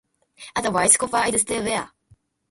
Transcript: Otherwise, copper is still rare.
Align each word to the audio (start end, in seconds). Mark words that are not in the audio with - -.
Otherwise, 0.55 0.97
copper 0.97 1.25
is 1.27 1.41
still 1.43 1.63
rare. 1.63 1.91